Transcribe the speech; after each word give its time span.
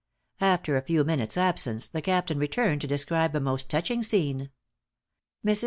After 0.39 0.75
a 0.77 0.81
few 0.81 1.03
minutes' 1.03 1.37
absence 1.37 1.87
the 1.87 2.01
captain 2.01 2.39
returned 2.39 2.81
to 2.81 2.87
describe 2.87 3.35
a 3.35 3.39
most 3.39 3.69
touching 3.69 4.01
scene. 4.01 4.49
Mrs. 5.45 5.59